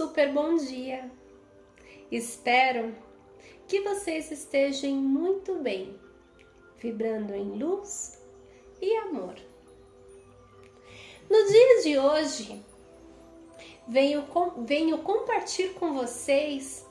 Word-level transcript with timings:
super 0.00 0.32
bom 0.32 0.56
dia. 0.56 1.10
Espero 2.10 2.94
que 3.68 3.82
vocês 3.82 4.30
estejam 4.30 4.92
muito 4.92 5.56
bem, 5.56 5.94
vibrando 6.78 7.34
em 7.34 7.58
luz 7.58 8.18
e 8.80 8.96
amor. 8.96 9.34
No 11.28 11.46
dia 11.48 11.82
de 11.82 11.98
hoje, 11.98 12.64
venho, 13.86 14.26
venho 14.64 15.02
compartilhar 15.02 15.74
com 15.74 15.92
vocês 15.92 16.88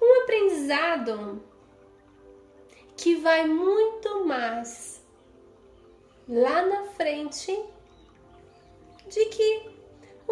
um 0.00 0.22
aprendizado 0.22 1.42
que 2.96 3.16
vai 3.16 3.48
muito 3.48 4.24
mais 4.24 5.04
lá 6.28 6.64
na 6.64 6.84
frente 6.92 7.60
de 9.08 9.24
que 9.26 9.71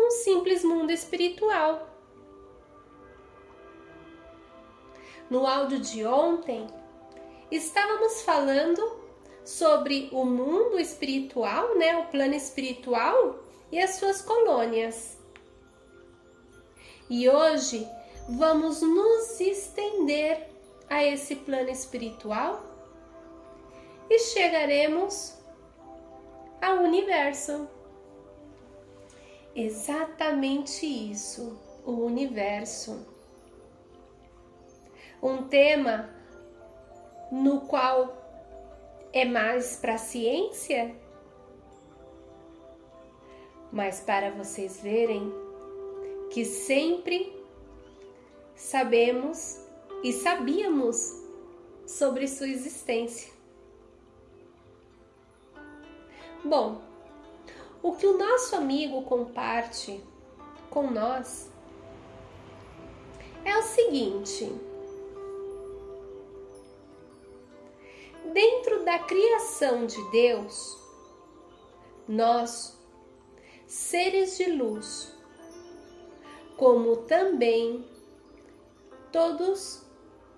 um 0.00 0.10
simples 0.10 0.64
mundo 0.64 0.90
espiritual. 0.90 1.88
No 5.28 5.46
áudio 5.46 5.78
de 5.78 6.04
ontem, 6.04 6.66
estávamos 7.50 8.22
falando 8.22 9.00
sobre 9.44 10.08
o 10.12 10.24
mundo 10.24 10.78
espiritual, 10.78 11.77
né, 11.77 11.96
o 11.98 12.06
plano 12.06 12.34
espiritual 12.34 13.38
e 13.70 13.78
as 13.78 13.91
suas 13.96 14.22
colônias. 14.22 15.18
E 17.08 17.28
hoje 17.28 17.86
vamos 18.28 18.80
nos 18.82 19.41
estender 19.41 20.48
a 20.88 21.05
esse 21.05 21.36
plano 21.36 21.70
espiritual 21.70 22.64
e 24.08 24.19
chegaremos 24.19 25.34
ao 26.60 26.78
universo. 26.78 27.69
Exatamente 29.54 30.86
isso, 30.86 31.58
o 31.84 31.92
universo. 31.92 33.06
Um 35.22 35.48
tema 35.48 36.08
no 37.33 37.62
qual 37.62 38.16
é 39.12 39.25
mais 39.25 39.77
para 39.77 39.98
ciência, 39.98 40.94
mas 43.72 44.00
para 44.00 44.30
vocês 44.30 44.80
verem 44.80 45.33
que 46.30 46.44
sempre 46.44 47.36
sabemos 48.55 49.60
e 50.03 50.12
sabíamos 50.12 51.20
sobre 51.86 52.28
sua 52.28 52.48
existência. 52.48 53.32
Bom, 56.44 56.80
o 57.83 57.92
que 57.92 58.06
o 58.06 58.19
nosso 58.19 58.56
amigo 58.56 59.03
comparte 59.03 60.03
com 60.69 60.91
nós 60.91 61.50
é 63.45 63.56
o 63.56 63.62
seguinte: 63.62 64.53
dentro 68.33 68.84
da 68.84 68.98
criação 68.98 69.87
de 69.87 70.03
Deus, 70.11 70.78
nós, 72.06 72.78
seres 73.67 74.37
de 74.37 74.53
luz, 74.53 75.17
como 76.56 76.97
também 76.97 77.89
todos 79.11 79.83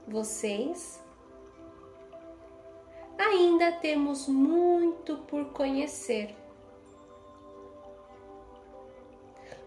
vocês, 0.07 1.01
ainda 3.19 3.73
temos 3.73 4.29
muito 4.29 5.19
por 5.19 5.47
conhecer. 5.47 6.42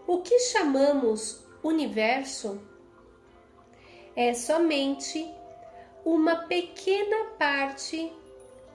O 0.06 0.18
que 0.18 0.38
chamamos 0.38 1.44
universo 1.62 2.60
é 4.14 4.32
somente 4.32 5.28
uma 6.04 6.36
pequena 6.36 7.30
parte 7.38 8.12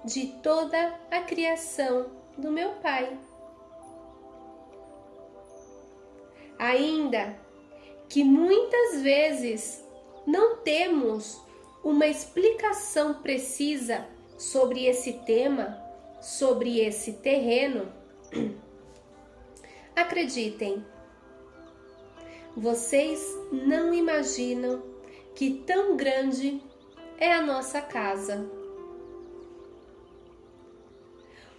de 0.04 0.28
toda 0.44 1.00
a 1.10 1.22
criação 1.22 2.12
do 2.38 2.52
meu 2.52 2.72
Pai. 2.82 3.18
Ainda 6.60 7.40
que 8.10 8.26
muitas 8.26 9.02
vezes 9.02 9.86
não 10.28 10.58
temos 10.58 11.42
uma 11.82 12.08
explicação 12.08 13.14
precisa 13.22 14.06
sobre 14.38 14.86
esse 14.86 15.14
tema, 15.26 15.82
sobre 16.22 16.80
esse 16.80 17.14
terreno, 17.14 17.92
acreditem, 19.96 20.86
vocês 22.56 23.38
não 23.52 23.94
imaginam 23.94 24.84
que 25.36 25.62
tão 25.66 25.96
grande 25.96 26.62
é 27.18 27.34
a 27.34 27.42
nossa 27.42 27.82
casa. 27.82 28.50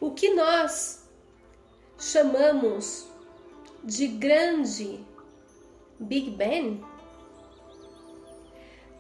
O 0.01 0.11
que 0.11 0.35
nós 0.35 1.09
chamamos 1.99 3.09
de 3.85 4.09
grande 4.09 5.05
Big 5.99 6.31
Bang 6.31 6.85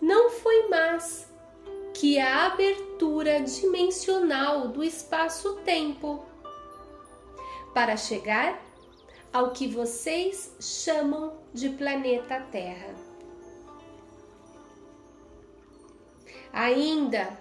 não 0.00 0.30
foi 0.30 0.68
mais 0.68 1.28
que 1.94 2.18
a 2.18 2.46
abertura 2.46 3.40
dimensional 3.40 4.68
do 4.68 4.82
espaço-tempo 4.82 6.24
para 7.74 7.96
chegar 7.96 8.60
ao 9.32 9.50
que 9.50 9.66
vocês 9.66 10.54
chamam 10.60 11.32
de 11.54 11.70
planeta 11.70 12.40
Terra. 12.50 12.94
Ainda 16.52 17.38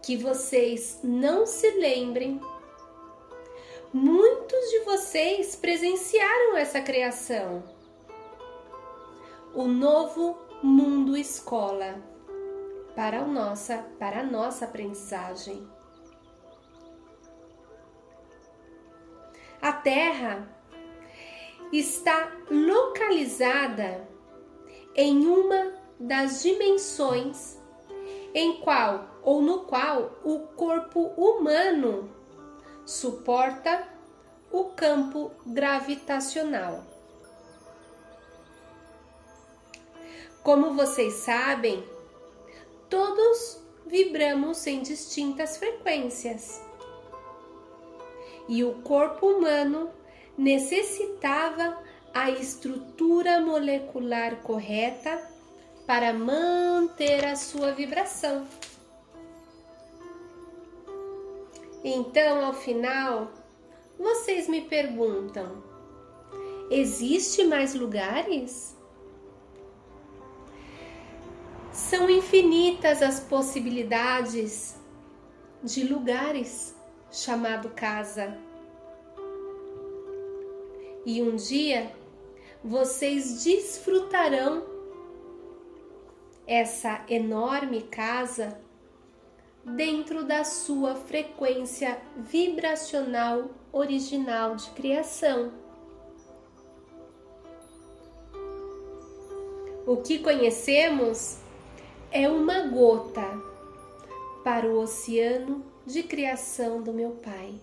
que 0.00 0.16
vocês 0.16 1.00
não 1.02 1.44
se 1.44 1.68
lembrem, 1.72 2.40
muitos 3.92 4.70
de 4.70 4.80
vocês 4.84 5.56
presenciaram 5.56 6.56
essa 6.56 6.80
criação. 6.80 7.64
O 9.52 9.66
novo 9.66 10.38
mundo 10.62 11.16
escola 11.16 12.00
para 12.94 13.22
a 13.22 13.26
nossa, 13.26 13.78
para 13.98 14.20
a 14.20 14.22
nossa 14.22 14.66
aprendizagem. 14.66 15.68
A 19.60 19.72
Terra 19.72 20.55
está 21.72 22.32
localizada 22.50 24.08
em 24.94 25.26
uma 25.26 25.72
das 25.98 26.42
dimensões 26.42 27.58
em 28.34 28.60
qual 28.60 29.08
ou 29.22 29.40
no 29.40 29.60
qual 29.60 30.12
o 30.22 30.40
corpo 30.40 31.06
humano 31.16 32.10
suporta 32.84 33.88
o 34.52 34.64
campo 34.64 35.32
gravitacional. 35.44 36.84
Como 40.42 40.74
vocês 40.74 41.14
sabem, 41.14 41.84
todos 42.88 43.60
vibramos 43.86 44.66
em 44.66 44.82
distintas 44.82 45.56
frequências. 45.56 46.62
E 48.48 48.62
o 48.62 48.74
corpo 48.82 49.26
humano 49.26 49.90
necessitava 50.36 51.78
a 52.12 52.30
estrutura 52.30 53.40
molecular 53.40 54.36
correta 54.36 55.20
para 55.86 56.12
manter 56.12 57.24
a 57.24 57.36
sua 57.36 57.72
vibração. 57.72 58.46
Então, 61.84 62.44
ao 62.44 62.52
final, 62.52 63.30
vocês 63.98 64.48
me 64.48 64.62
perguntam: 64.62 65.62
existe 66.70 67.44
mais 67.44 67.74
lugares? 67.74 68.76
São 71.72 72.08
infinitas 72.08 73.02
as 73.02 73.20
possibilidades 73.20 74.76
de 75.62 75.84
lugares 75.84 76.74
chamado 77.10 77.68
casa 77.70 78.45
e 81.06 81.22
um 81.22 81.36
dia 81.36 81.92
vocês 82.64 83.44
desfrutarão 83.44 84.66
essa 86.44 87.04
enorme 87.08 87.82
casa 87.82 88.60
dentro 89.64 90.24
da 90.24 90.42
sua 90.42 90.96
frequência 90.96 91.96
vibracional 92.16 93.50
original 93.72 94.56
de 94.56 94.68
criação. 94.70 95.52
O 99.86 99.98
que 99.98 100.18
conhecemos 100.18 101.38
é 102.10 102.28
uma 102.28 102.66
gota 102.66 103.40
para 104.42 104.66
o 104.66 104.80
oceano 104.80 105.64
de 105.86 106.02
criação 106.02 106.82
do 106.82 106.92
meu 106.92 107.12
Pai. 107.12 107.54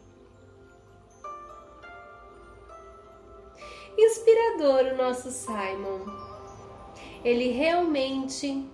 Inspirador 3.98 4.94
o 4.94 4.98
nosso 4.98 5.32
Simon. 5.32 6.06
Ele 7.24 7.50
realmente 7.52 8.68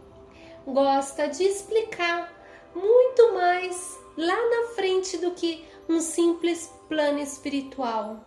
gosta 0.65 1.27
de 1.27 1.43
explicar 1.43 2.33
muito 2.73 3.33
mais 3.33 3.99
lá 4.17 4.35
na 4.35 4.75
frente 4.75 5.17
do 5.17 5.31
que 5.31 5.65
um 5.87 5.99
simples 5.99 6.71
plano 6.87 7.19
espiritual. 7.19 8.25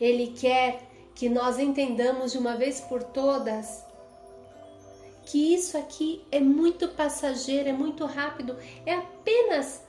Ele 0.00 0.28
quer 0.28 0.82
que 1.14 1.28
nós 1.28 1.58
entendamos 1.58 2.32
de 2.32 2.38
uma 2.38 2.56
vez 2.56 2.80
por 2.80 3.02
todas 3.02 3.84
que 5.24 5.54
isso 5.54 5.78
aqui 5.78 6.26
é 6.30 6.40
muito 6.40 6.88
passageiro, 6.88 7.68
é 7.68 7.72
muito 7.72 8.04
rápido, 8.04 8.56
é 8.84 8.94
apenas 8.94 9.82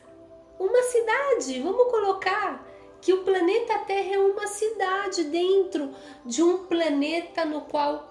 uma 0.60 0.84
cidade. 0.84 1.60
Vamos 1.60 1.92
colocar 1.92 2.66
que 3.04 3.12
o 3.12 3.22
planeta 3.26 3.80
Terra 3.80 4.16
é 4.16 4.18
uma 4.18 4.48
cidade 4.48 5.26
dentro 5.26 5.94
de 6.26 6.42
um 6.42 6.66
planeta 6.68 7.44
no 7.44 7.60
qual 7.60 8.10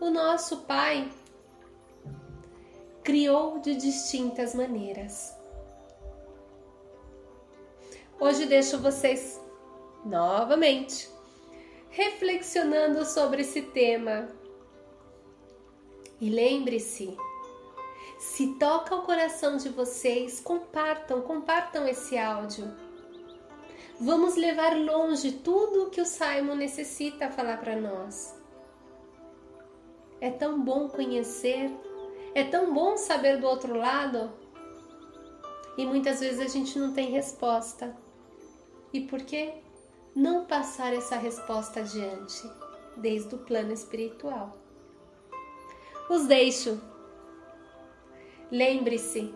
o 0.00 0.08
nosso 0.08 0.62
Pai 0.62 1.12
criou 3.04 3.58
de 3.58 3.74
distintas 3.74 4.54
maneiras. 4.54 5.36
Hoje 8.18 8.46
deixo 8.46 8.78
vocês 8.78 9.38
novamente 10.02 11.10
reflexionando 11.90 13.04
sobre 13.04 13.42
esse 13.42 13.60
tema. 13.60 14.30
E 16.18 16.30
lembre-se, 16.30 17.18
se 18.18 18.54
toca 18.54 18.96
o 18.96 19.02
coração 19.02 19.58
de 19.58 19.68
vocês, 19.68 20.40
compartam, 20.40 21.20
compartam 21.20 21.86
esse 21.86 22.16
áudio. 22.16 22.91
Vamos 24.00 24.36
levar 24.36 24.76
longe 24.76 25.32
tudo 25.32 25.84
o 25.84 25.90
que 25.90 26.00
o 26.00 26.06
Simon 26.06 26.56
necessita 26.56 27.30
falar 27.30 27.58
para 27.58 27.76
nós. 27.76 28.34
É 30.20 30.30
tão 30.30 30.60
bom 30.60 30.88
conhecer, 30.88 31.70
é 32.34 32.44
tão 32.44 32.72
bom 32.72 32.96
saber 32.96 33.38
do 33.38 33.46
outro 33.46 33.76
lado. 33.76 34.30
E 35.76 35.86
muitas 35.86 36.20
vezes 36.20 36.40
a 36.40 36.48
gente 36.48 36.78
não 36.78 36.92
tem 36.92 37.10
resposta. 37.10 37.96
E 38.92 39.00
por 39.00 39.20
quê? 39.22 39.54
Não 40.14 40.44
passar 40.44 40.92
essa 40.92 41.16
resposta 41.16 41.80
adiante, 41.80 42.42
desde 42.96 43.34
o 43.34 43.38
plano 43.38 43.72
espiritual. 43.72 44.56
Os 46.10 46.26
deixo. 46.26 46.80
Lembre-se, 48.50 49.34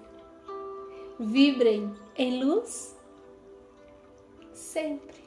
vibrem 1.19 1.97
em 2.17 2.45
luz 2.45 2.96
sempre. 4.57 5.25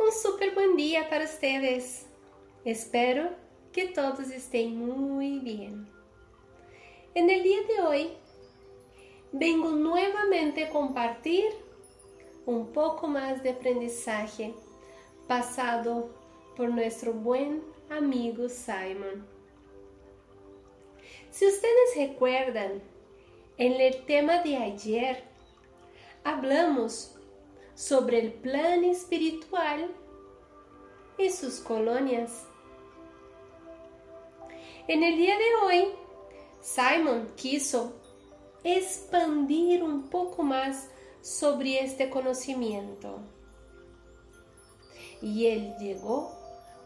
Um 0.00 0.10
super 0.10 0.54
bom 0.54 0.76
dia 0.76 1.04
para 1.04 1.26
vocês. 1.26 2.06
Espero 2.64 3.30
que 3.72 3.88
todos 3.88 4.30
estén 4.30 4.76
muy 4.76 5.38
bien. 5.40 5.86
En 7.14 7.30
el 7.30 7.42
día 7.42 7.62
de 7.64 7.80
hoy 7.82 8.10
vengo 9.32 9.70
nuevamente 9.70 10.64
a 10.64 10.70
compartir 10.70 11.44
un 12.46 12.72
poco 12.72 13.06
más 13.06 13.42
de 13.42 13.50
aprendizaje 13.50 14.54
pasado 15.28 16.10
por 16.56 16.68
nuestro 16.70 17.12
buen 17.12 17.62
amigo 17.90 18.48
Simon. 18.48 19.33
Si 21.34 21.44
ustedes 21.48 21.96
recuerdan, 21.96 22.80
en 23.58 23.72
el 23.80 24.06
tema 24.06 24.38
de 24.42 24.56
ayer 24.56 25.24
hablamos 26.22 27.16
sobre 27.74 28.20
el 28.20 28.32
plan 28.34 28.84
espiritual 28.84 29.90
y 31.18 31.30
sus 31.30 31.58
colonias. 31.58 32.46
En 34.86 35.02
el 35.02 35.16
día 35.16 35.34
de 35.36 35.54
hoy, 35.66 35.88
Simon 36.60 37.28
quiso 37.34 37.94
expandir 38.62 39.82
un 39.82 40.08
poco 40.10 40.44
más 40.44 40.88
sobre 41.20 41.82
este 41.82 42.10
conocimiento. 42.10 43.18
Y 45.20 45.46
él 45.48 45.74
llegó 45.80 46.30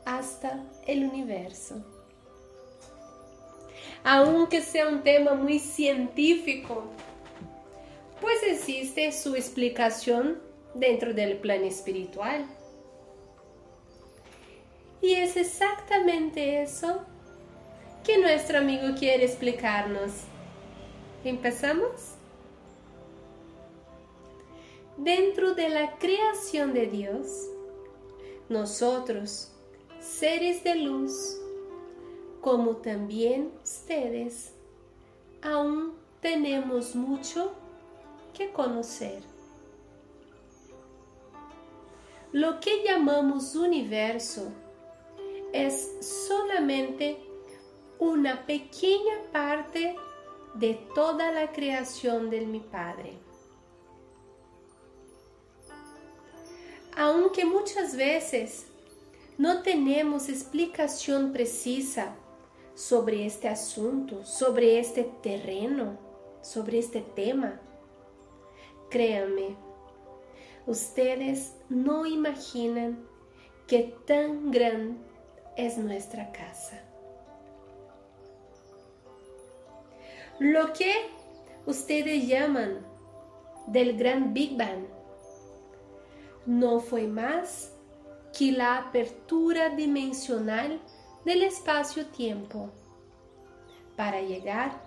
hasta 0.06 0.64
el 0.86 1.04
universo. 1.04 1.97
Aunque 4.04 4.62
sea 4.62 4.88
un 4.88 5.02
tema 5.02 5.34
muy 5.34 5.58
científico, 5.58 6.84
pues 8.20 8.42
existe 8.42 9.12
su 9.12 9.34
explicación 9.34 10.38
dentro 10.74 11.14
del 11.14 11.36
plan 11.38 11.64
espiritual. 11.64 12.46
Y 15.00 15.14
es 15.14 15.36
exactamente 15.36 16.62
eso 16.62 17.04
que 18.04 18.18
nuestro 18.18 18.58
amigo 18.58 18.88
quiere 18.98 19.24
explicarnos. 19.24 20.12
¿Empezamos? 21.24 22.14
Dentro 24.96 25.54
de 25.54 25.68
la 25.68 25.96
creación 25.98 26.74
de 26.74 26.86
Dios, 26.86 27.48
nosotros, 28.48 29.52
seres 30.00 30.64
de 30.64 30.74
luz, 30.74 31.38
como 32.48 32.76
también 32.76 33.52
ustedes, 33.62 34.54
aún 35.42 35.92
tenemos 36.22 36.94
mucho 36.94 37.52
que 38.32 38.50
conocer. 38.52 39.22
Lo 42.32 42.58
que 42.58 42.82
llamamos 42.84 43.54
universo 43.54 44.50
es 45.52 45.98
solamente 46.00 47.18
una 47.98 48.46
pequeña 48.46 49.20
parte 49.30 49.94
de 50.54 50.72
toda 50.94 51.30
la 51.30 51.52
creación 51.52 52.30
de 52.30 52.46
mi 52.46 52.60
Padre. 52.60 53.12
Aunque 56.96 57.44
muchas 57.44 57.94
veces 57.94 58.64
no 59.36 59.60
tenemos 59.60 60.30
explicación 60.30 61.30
precisa 61.34 62.16
sobre 62.78 63.26
este 63.26 63.48
asunto, 63.48 64.24
sobre 64.24 64.78
este 64.78 65.02
terreno, 65.20 65.98
sobre 66.42 66.78
este 66.78 67.00
tema, 67.00 67.60
créanme, 68.88 69.56
ustedes 70.64 71.56
no 71.68 72.06
imaginan 72.06 73.04
que 73.66 73.96
tan 74.06 74.52
grande 74.52 74.96
es 75.56 75.76
nuestra 75.76 76.30
casa. 76.30 76.80
Lo 80.38 80.72
que 80.72 80.92
ustedes 81.66 82.28
llaman 82.28 82.86
del 83.66 83.98
gran 83.98 84.32
Big 84.32 84.56
Bang 84.56 84.86
no 86.46 86.78
fue 86.78 87.08
más 87.08 87.72
que 88.38 88.52
la 88.52 88.78
apertura 88.78 89.70
dimensional 89.70 90.80
del 91.24 91.42
espacio-tiempo 91.42 92.70
para 93.96 94.20
llegar 94.20 94.82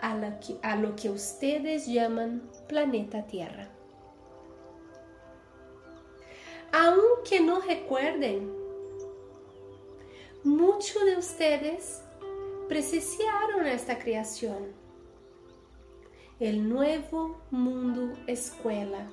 a 0.00 0.76
lo, 0.76 0.96
que, 0.96 1.10
ustedes 1.10 1.86
llaman 1.86 2.42
planeta 2.68 3.26
Tierra. 3.26 3.68
Aunque 6.72 7.40
no 7.40 7.60
recuerden, 7.60 8.52
muchos 10.42 11.04
de 11.04 11.16
ustedes 11.16 12.02
presenciaron 12.68 13.66
esta 13.66 13.98
creación 13.98 14.72
el 16.40 16.68
nuevo 16.68 17.40
mundo 17.50 18.12
escuela 18.26 19.08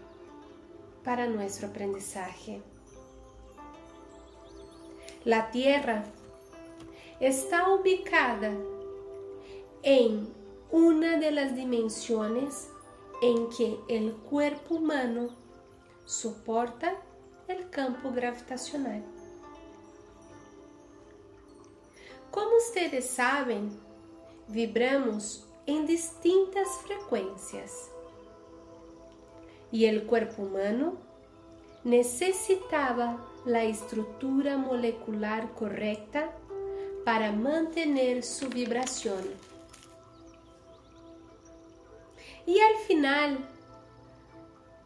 para 1.03 1.27
nuestro 1.27 1.67
aprendizaje. 1.67 2.61
La 5.23 5.51
Tierra 5.51 6.03
está 7.21 7.69
ubicada 7.69 8.51
en 9.83 10.33
una 10.71 11.17
de 11.17 11.31
las 11.31 11.55
dimensiones 11.55 12.69
en 13.21 13.47
que 13.49 13.79
el 13.87 14.13
cuerpo 14.13 14.75
humano 14.75 15.29
soporta 16.05 16.95
el 17.47 17.69
campo 17.69 18.11
gravitacional. 18.11 19.03
Como 22.31 22.57
ustedes 22.57 23.05
saben, 23.05 23.69
vibramos 24.47 25.45
em 25.67 25.85
distintas 25.85 26.77
frequências. 26.77 27.91
E 29.71 29.85
o 29.95 30.05
corpo 30.05 30.41
humano 30.41 30.97
necessitava 31.85 33.19
a 33.45 33.65
estrutura 33.65 34.57
molecular 34.57 35.47
correta 35.49 36.40
para 37.03 37.31
manter 37.31 38.23
sua 38.23 38.49
vibração. 38.49 39.19
Y 42.45 42.59
al 42.59 42.77
final, 42.87 43.37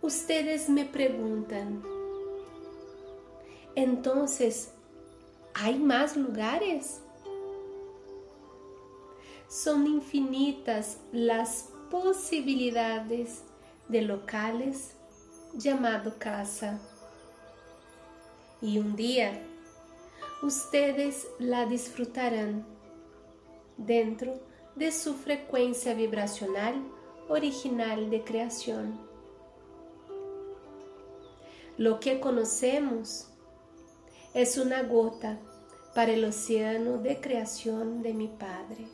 ustedes 0.02 0.70
me 0.70 0.86
preguntan, 0.86 1.82
entonces, 3.76 4.72
¿hay 5.54 5.78
más 5.78 6.16
lugares? 6.16 7.02
Son 9.48 9.88
infinitas 9.88 10.98
las 11.12 11.70
posibilidades 11.90 13.44
de 13.88 14.02
locales 14.02 14.96
llamado 15.54 16.18
casa. 16.18 16.80
Y 18.62 18.80
un 18.80 18.96
día 18.96 19.42
ustedes 20.42 21.28
la 21.40 21.66
disfrutarán 21.66 22.66
dentro 23.78 24.40
de 24.76 24.92
su 24.92 25.14
frecuencia 25.14 25.94
vibracional 25.94 26.76
original 27.28 28.10
de 28.10 28.24
creación. 28.24 29.00
Lo 31.78 32.00
que 32.00 32.20
conocemos 32.20 33.28
es 34.34 34.58
una 34.58 34.84
gota 34.84 35.40
para 35.94 36.14
el 36.14 36.26
océano 36.26 36.98
de 36.98 37.20
creación 37.20 38.02
de 38.02 38.14
mi 38.14 38.28
Padre. 38.28 38.86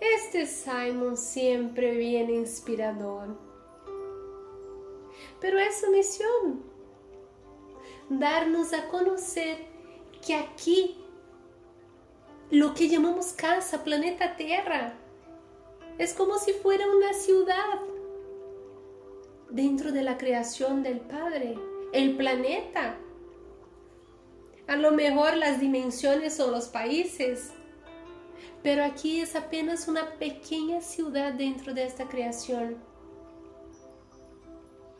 Este 0.00 0.46
Simon 0.46 1.16
siempre 1.16 1.96
viene 1.96 2.34
inspirador. 2.34 3.36
Pero 5.40 5.58
es 5.58 5.80
su 5.80 5.90
misión, 5.90 6.62
darnos 8.18 8.72
a 8.72 8.88
conocer 8.88 9.58
que 10.24 10.34
aquí, 10.34 10.96
lo 12.50 12.74
que 12.74 12.88
llamamos 12.88 13.32
casa, 13.32 13.84
planeta 13.84 14.36
Tierra, 14.36 14.94
es 15.98 16.14
como 16.14 16.38
si 16.38 16.52
fuera 16.52 16.84
una 16.88 17.12
ciudad 17.12 17.80
dentro 19.50 19.92
de 19.92 20.02
la 20.02 20.18
creación 20.18 20.82
del 20.82 21.00
Padre, 21.00 21.56
el 21.92 22.16
planeta. 22.16 22.96
A 24.66 24.76
lo 24.76 24.92
mejor 24.92 25.36
las 25.36 25.60
dimensiones 25.60 26.34
son 26.34 26.50
los 26.50 26.68
países, 26.68 27.52
pero 28.62 28.82
aquí 28.82 29.20
es 29.20 29.36
apenas 29.36 29.88
una 29.88 30.14
pequeña 30.18 30.80
ciudad 30.80 31.34
dentro 31.34 31.74
de 31.74 31.84
esta 31.84 32.08
creación. 32.08 32.78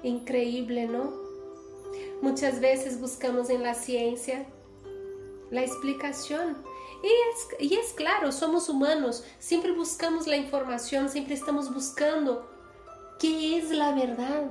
Increíble, 0.02 0.86
¿no? 0.86 1.23
Muchas 2.22 2.60
veces 2.60 3.00
buscamos 3.00 3.50
en 3.50 3.62
la 3.62 3.74
ciencia 3.74 4.46
la 5.50 5.62
explicación. 5.62 6.56
Es, 7.02 7.60
y 7.60 7.74
es, 7.74 7.92
claro, 7.92 8.32
somos 8.32 8.68
humanos, 8.68 9.24
siempre 9.38 9.72
buscamos 9.72 10.26
la 10.26 10.36
información, 10.36 11.08
siempre 11.08 11.34
estamos 11.34 11.72
buscando 11.72 12.48
qué 13.18 13.58
es 13.58 13.70
la 13.70 13.92
verdad. 13.92 14.50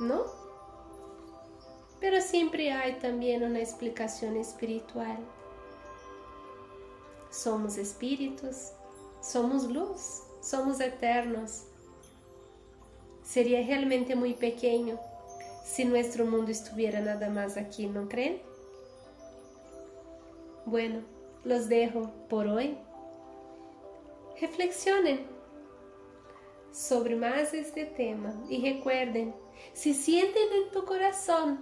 ¿No? 0.00 0.24
Pero 2.00 2.20
siempre 2.20 2.72
hay 2.72 2.98
también 2.98 3.42
una 3.42 3.60
explicación 3.60 4.36
espiritual. 4.36 5.16
Somos 7.30 7.78
espíritus, 7.78 8.72
somos 9.22 9.64
luz, 9.64 10.22
somos 10.40 10.80
eternos. 10.80 11.62
Sería 13.24 13.64
realmente 13.66 14.14
muy 14.14 14.34
pequeño 14.34 15.00
si 15.66 15.84
nuestro 15.84 16.24
mundo 16.24 16.52
estuviera 16.52 17.00
nada 17.00 17.28
más 17.28 17.56
aquí, 17.56 17.88
¿no 17.88 18.08
creen? 18.08 18.40
Bueno, 20.64 21.00
los 21.44 21.68
dejo 21.68 22.12
por 22.28 22.46
hoy. 22.46 22.78
Reflexionen 24.40 25.26
sobre 26.70 27.16
más 27.16 27.52
este 27.52 27.84
tema 27.84 28.32
y 28.48 28.62
recuerden, 28.62 29.34
si 29.72 29.92
sienten 29.92 30.52
en 30.52 30.70
tu 30.70 30.84
corazón 30.84 31.58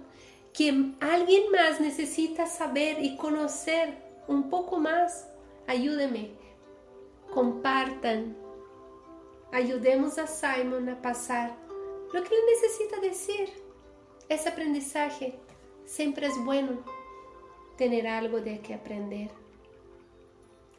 que 0.53 0.69
alguien 0.99 1.51
más 1.51 1.81
necesita 1.81 2.45
saber 2.45 3.03
y 3.03 3.17
conocer 3.17 3.97
un 4.27 4.49
poco 4.49 4.77
más, 4.77 5.27
ayúdenme, 5.65 6.31
compartan, 7.33 8.37
ayudemos 9.51 10.19
a 10.19 10.27
Simon 10.27 10.89
a 10.89 11.01
pasar 11.01 11.55
lo 12.13 12.23
que 12.23 12.35
él 12.35 12.41
necesita 12.53 12.99
decir. 12.99 13.64
Ese 14.27 14.49
aprendizaje 14.49 15.35
siempre 15.85 16.27
es 16.27 16.33
bueno 16.43 16.83
tener 17.77 18.07
algo 18.07 18.41
de 18.41 18.59
que 18.59 18.73
aprender. 18.73 19.29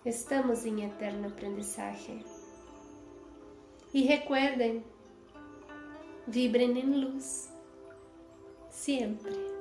Estamos 0.04 0.64
en 0.64 0.80
eterno 0.80 1.28
aprendizaje. 1.28 2.22
Y 3.92 4.08
recuerden, 4.08 4.84
vibren 6.26 6.76
en 6.76 7.00
luz, 7.00 7.48
siempre. 8.70 9.55